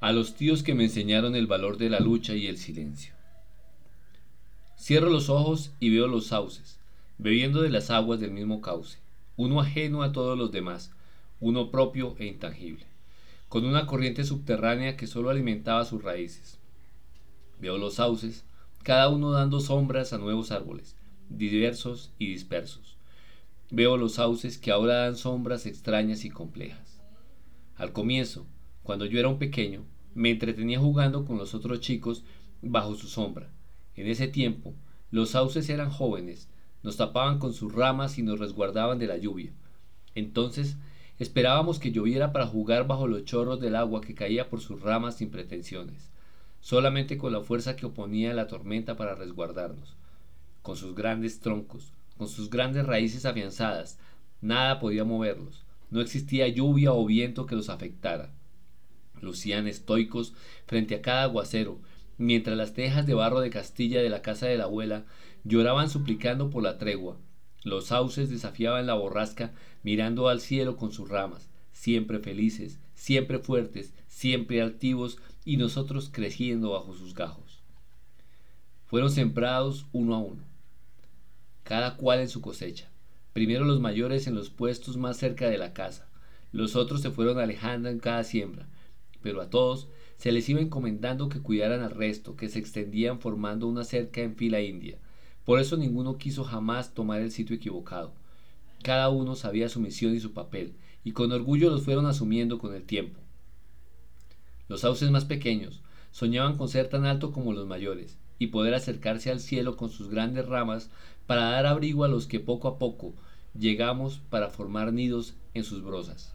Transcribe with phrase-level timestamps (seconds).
[0.00, 3.12] a los tíos que me enseñaron el valor de la lucha y el silencio.
[4.78, 6.78] Cierro los ojos y veo los sauces,
[7.18, 8.98] bebiendo de las aguas del mismo cauce,
[9.36, 10.90] uno ajeno a todos los demás,
[11.38, 12.86] uno propio e intangible,
[13.50, 16.58] con una corriente subterránea que sólo alimentaba sus raíces.
[17.60, 18.44] Veo los sauces,
[18.82, 20.96] cada uno dando sombras a nuevos árboles,
[21.28, 22.96] diversos y dispersos.
[23.70, 26.98] Veo los sauces que ahora dan sombras extrañas y complejas.
[27.76, 28.46] Al comienzo,
[28.90, 29.84] cuando yo era un pequeño,
[30.16, 32.24] me entretenía jugando con los otros chicos
[32.60, 33.48] bajo su sombra.
[33.94, 34.74] En ese tiempo,
[35.12, 36.48] los sauces eran jóvenes,
[36.82, 39.52] nos tapaban con sus ramas y nos resguardaban de la lluvia.
[40.16, 40.76] Entonces,
[41.20, 45.18] esperábamos que lloviera para jugar bajo los chorros del agua que caía por sus ramas
[45.18, 46.10] sin pretensiones,
[46.60, 49.94] solamente con la fuerza que oponía la tormenta para resguardarnos.
[50.62, 54.00] Con sus grandes troncos, con sus grandes raíces afianzadas,
[54.40, 55.62] nada podía moverlos,
[55.92, 58.32] no existía lluvia o viento que los afectara.
[59.30, 60.34] Lucían estoicos
[60.66, 61.78] frente a cada aguacero,
[62.18, 65.04] mientras las tejas de barro de Castilla de la casa de la abuela
[65.44, 67.16] lloraban suplicando por la tregua.
[67.62, 69.52] Los sauces desafiaban la borrasca
[69.84, 76.70] mirando al cielo con sus ramas, siempre felices, siempre fuertes, siempre altivos y nosotros creciendo
[76.70, 77.62] bajo sus gajos.
[78.86, 80.42] Fueron sembrados uno a uno,
[81.62, 82.90] cada cual en su cosecha.
[83.32, 86.10] Primero los mayores en los puestos más cerca de la casa,
[86.50, 88.66] los otros se fueron alejando en cada siembra,
[89.22, 93.66] pero a todos se les iba encomendando que cuidaran al resto, que se extendían formando
[93.66, 94.98] una cerca en fila india.
[95.44, 98.12] Por eso ninguno quiso jamás tomar el sitio equivocado.
[98.82, 102.74] Cada uno sabía su misión y su papel, y con orgullo los fueron asumiendo con
[102.74, 103.18] el tiempo.
[104.68, 105.80] Los sauces más pequeños
[106.12, 110.08] soñaban con ser tan alto como los mayores, y poder acercarse al cielo con sus
[110.08, 110.90] grandes ramas
[111.26, 113.14] para dar abrigo a los que poco a poco
[113.58, 116.34] llegamos para formar nidos en sus brozas.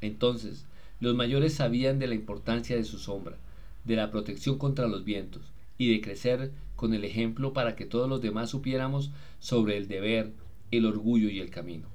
[0.00, 0.66] Entonces,
[1.02, 3.36] los mayores sabían de la importancia de su sombra,
[3.84, 8.08] de la protección contra los vientos, y de crecer con el ejemplo para que todos
[8.08, 10.32] los demás supiéramos sobre el deber,
[10.70, 11.88] el orgullo y el camino.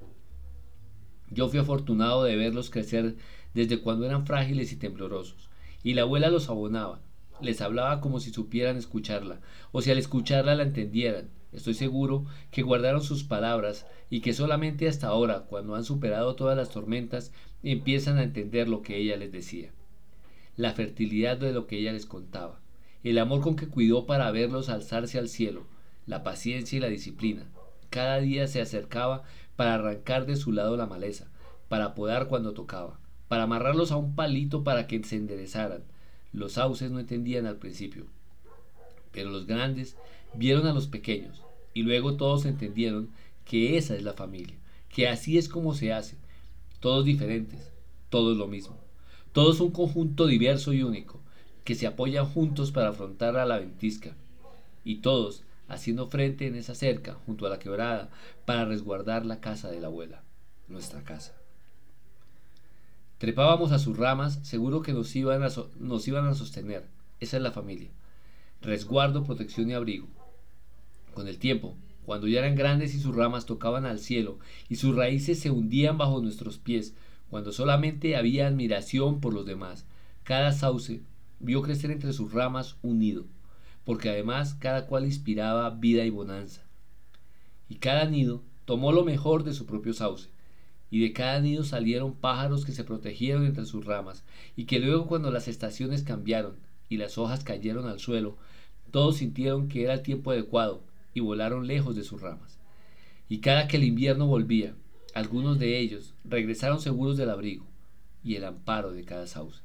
[1.30, 3.16] Yo fui afortunado de verlos crecer
[3.54, 5.48] desde cuando eran frágiles y temblorosos,
[5.82, 7.00] y la abuela los abonaba,
[7.40, 9.40] les hablaba como si supieran escucharla,
[9.72, 11.30] o si al escucharla la entendieran.
[11.52, 16.56] Estoy seguro que guardaron sus palabras y que solamente hasta ahora, cuando han superado todas
[16.56, 17.32] las tormentas,
[17.62, 19.70] empiezan a entender lo que ella les decía,
[20.56, 22.60] la fertilidad de lo que ella les contaba,
[23.02, 25.66] el amor con que cuidó para verlos alzarse al cielo,
[26.06, 27.46] la paciencia y la disciplina.
[27.90, 29.24] Cada día se acercaba
[29.56, 31.28] para arrancar de su lado la maleza,
[31.68, 32.98] para podar cuando tocaba,
[33.28, 35.84] para amarrarlos a un palito para que se enderezaran.
[36.32, 38.06] Los sauces no entendían al principio,
[39.18, 39.96] pero los grandes
[40.32, 41.42] vieron a los pequeños
[41.74, 43.10] y luego todos entendieron
[43.44, 44.54] que esa es la familia,
[44.94, 46.14] que así es como se hace,
[46.78, 47.72] todos diferentes,
[48.10, 48.78] todos lo mismo.
[49.32, 51.18] Todos un conjunto diverso y único,
[51.64, 54.14] que se apoyan juntos para afrontar a la ventisca.
[54.84, 58.10] Y todos haciendo frente en esa cerca, junto a la quebrada,
[58.44, 60.22] para resguardar la casa de la abuela,
[60.68, 61.34] nuestra casa.
[63.18, 65.48] Trepábamos a sus ramas, seguro que nos iban a,
[65.80, 66.86] nos iban a sostener.
[67.18, 67.90] Esa es la familia.
[68.60, 70.08] Resguardo, protección y abrigo.
[71.14, 74.38] Con el tiempo, cuando ya eran grandes y sus ramas tocaban al cielo
[74.68, 76.94] y sus raíces se hundían bajo nuestros pies,
[77.30, 79.86] cuando solamente había admiración por los demás.
[80.24, 81.02] Cada sauce
[81.38, 83.26] vio crecer entre sus ramas un nido,
[83.84, 86.62] porque además cada cual inspiraba vida y bonanza.
[87.68, 90.30] Y cada nido tomó lo mejor de su propio sauce,
[90.90, 94.24] y de cada nido salieron pájaros que se protegieron entre sus ramas,
[94.56, 96.56] y que luego cuando las estaciones cambiaron
[96.88, 98.36] y las hojas cayeron al suelo,
[98.90, 100.82] todos sintieron que era el tiempo adecuado
[101.14, 102.58] y volaron lejos de sus ramas.
[103.28, 104.74] Y cada que el invierno volvía,
[105.14, 107.66] algunos de ellos regresaron seguros del abrigo
[108.24, 109.60] y el amparo de cada sauce.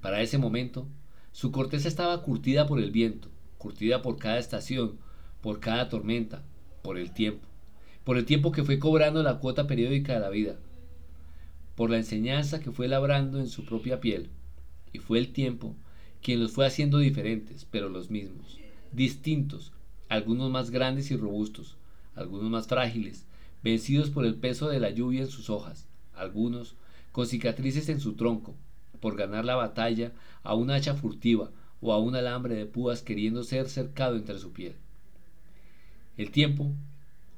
[0.00, 0.86] Para ese momento,
[1.32, 4.98] su corteza estaba curtida por el viento, curtida por cada estación,
[5.42, 6.42] por cada tormenta,
[6.82, 7.46] por el tiempo,
[8.04, 10.56] por el tiempo que fue cobrando la cuota periódica de la vida,
[11.76, 14.30] por la enseñanza que fue labrando en su propia piel,
[14.92, 15.74] y fue el tiempo
[16.22, 18.60] quien los fue haciendo diferentes, pero los mismos
[18.92, 19.72] distintos,
[20.08, 21.76] algunos más grandes y robustos,
[22.14, 23.24] algunos más frágiles,
[23.62, 26.74] vencidos por el peso de la lluvia en sus hojas, algunos
[27.12, 28.54] con cicatrices en su tronco,
[29.00, 31.50] por ganar la batalla a una hacha furtiva
[31.80, 34.74] o a un alambre de púas queriendo ser cercado entre su piel.
[36.16, 36.72] El tiempo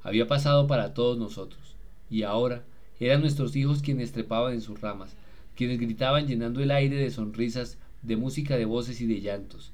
[0.03, 1.77] había pasado para todos nosotros,
[2.11, 2.65] y ahora
[2.99, 5.15] eran nuestros hijos quienes trepaban en sus ramas,
[5.57, 9.73] quienes gritaban llenando el aire de sonrisas, de música de voces y de llantos.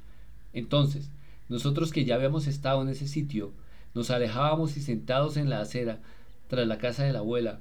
[0.52, 1.10] Entonces,
[1.48, 3.52] nosotros que ya habíamos estado en ese sitio,
[3.94, 6.00] nos alejábamos y sentados en la acera,
[6.48, 7.60] tras la casa de la abuela,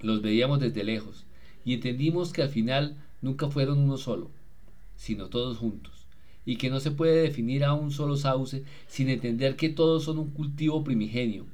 [0.00, 1.24] los veíamos desde lejos,
[1.64, 4.30] y entendimos que al final nunca fueron uno solo,
[4.96, 6.06] sino todos juntos,
[6.44, 10.18] y que no se puede definir a un solo sauce sin entender que todos son
[10.18, 11.46] un cultivo primigenio,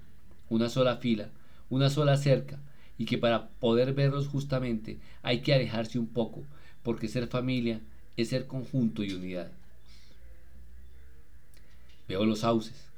[0.48, 1.30] una sola fila,
[1.68, 2.58] una sola cerca,
[2.98, 6.42] y que para poder verlos justamente hay que alejarse un poco,
[6.82, 7.80] porque ser familia
[8.16, 9.52] es ser conjunto y unidad.
[12.08, 12.90] Veo los sauces,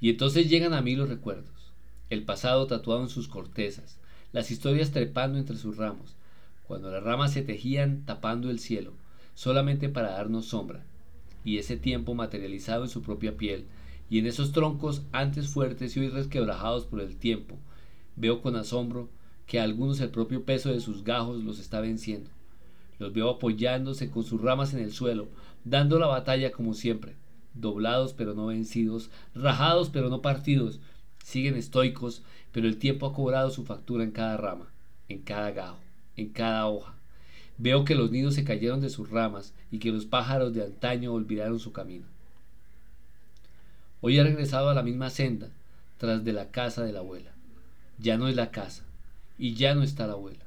[0.00, 1.72] y entonces llegan a mí los recuerdos,
[2.08, 3.98] el pasado tatuado en sus cortezas,
[4.32, 6.14] las historias trepando entre sus ramos,
[6.66, 8.92] cuando las ramas se tejían tapando el cielo,
[9.34, 10.84] solamente para darnos sombra,
[11.44, 13.64] y ese tiempo materializado en su propia piel,
[14.10, 17.58] y en esos troncos antes fuertes y hoy resquebrajados por el tiempo,
[18.16, 19.08] veo con asombro
[19.48, 22.30] que a algunos el propio peso de sus gajos los está venciendo.
[22.98, 25.26] Los veo apoyándose con sus ramas en el suelo,
[25.64, 27.14] dando la batalla como siempre,
[27.54, 30.80] doblados pero no vencidos, rajados pero no partidos,
[31.24, 32.22] siguen estoicos,
[32.52, 34.66] pero el tiempo ha cobrado su factura en cada rama,
[35.08, 35.78] en cada gajo,
[36.16, 36.94] en cada hoja.
[37.56, 41.12] Veo que los nidos se cayeron de sus ramas y que los pájaros de antaño
[41.14, 42.04] olvidaron su camino.
[44.02, 45.48] Hoy ha regresado a la misma senda,
[45.96, 47.32] tras de la casa de la abuela.
[47.98, 48.84] Ya no es la casa,
[49.38, 50.44] y ya no está la abuela.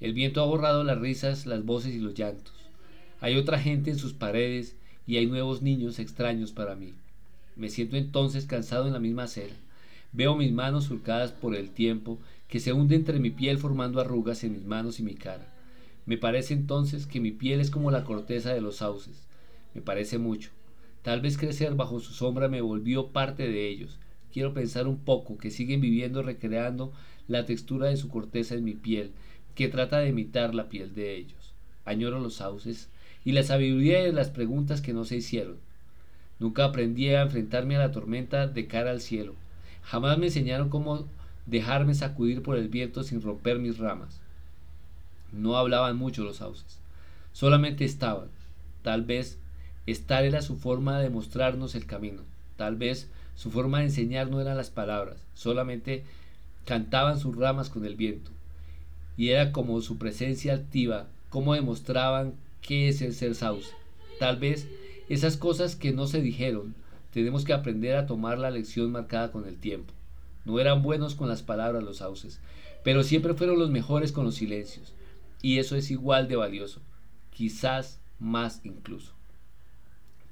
[0.00, 2.52] El viento ha borrado las risas, las voces y los llantos.
[3.20, 4.76] Hay otra gente en sus paredes
[5.06, 6.92] y hay nuevos niños extraños para mí.
[7.56, 9.54] Me siento entonces cansado en la misma acera.
[10.12, 14.44] Veo mis manos surcadas por el tiempo que se hunde entre mi piel formando arrugas
[14.44, 15.46] en mis manos y mi cara.
[16.06, 19.26] Me parece entonces que mi piel es como la corteza de los sauces.
[19.74, 20.50] Me parece mucho.
[21.02, 23.98] Tal vez crecer bajo su sombra me volvió parte de ellos.
[24.34, 26.92] Quiero pensar un poco que siguen viviendo recreando
[27.28, 29.12] la textura de su corteza en mi piel,
[29.54, 31.54] que trata de imitar la piel de ellos.
[31.84, 32.88] Añoro los sauces
[33.24, 35.58] y la sabiduría de las preguntas que no se hicieron.
[36.40, 39.36] Nunca aprendí a enfrentarme a la tormenta de cara al cielo.
[39.84, 41.06] Jamás me enseñaron cómo
[41.46, 44.20] dejarme sacudir por el viento sin romper mis ramas.
[45.30, 46.80] No hablaban mucho los sauces,
[47.32, 48.30] solamente estaban.
[48.82, 49.38] Tal vez
[49.86, 52.22] estar era su forma de mostrarnos el camino.
[52.56, 56.04] Tal vez su forma de enseñar no eran las palabras, solamente
[56.64, 58.30] cantaban sus ramas con el viento.
[59.16, 63.70] Y era como su presencia activa, como demostraban qué es el ser sauce.
[64.18, 64.68] Tal vez
[65.08, 66.74] esas cosas que no se dijeron,
[67.12, 69.92] tenemos que aprender a tomar la lección marcada con el tiempo.
[70.44, 72.40] No eran buenos con las palabras los sauces,
[72.82, 74.94] pero siempre fueron los mejores con los silencios.
[75.42, 76.80] Y eso es igual de valioso,
[77.30, 79.12] quizás más incluso.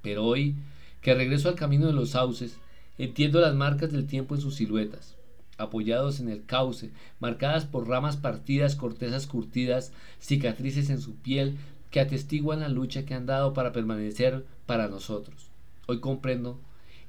[0.03, 0.57] Pero hoy,
[1.01, 2.57] que regreso al camino de los sauces,
[2.99, 5.17] entiendo las marcas del tiempo en sus siluetas,
[5.59, 6.91] apoyados en el cauce,
[7.21, 11.57] marcadas por ramas partidas, cortezas curtidas, cicatrices en su piel,
[11.91, 15.51] que atestiguan la lucha que han dado para permanecer para nosotros.
[15.87, 16.59] Hoy comprendo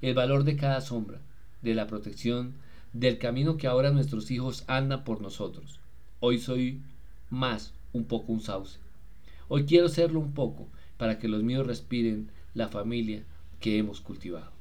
[0.01, 1.19] el valor de cada sombra,
[1.62, 2.56] de la protección,
[2.91, 5.80] del camino que ahora nuestros hijos andan por nosotros.
[6.19, 6.81] Hoy soy
[7.30, 8.80] más un poco un sauce.
[9.47, 13.24] Hoy quiero serlo un poco para que los míos respiren la familia
[13.59, 14.52] que hemos cultivado.